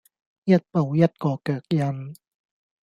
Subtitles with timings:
[0.45, 2.15] 一步一個腳印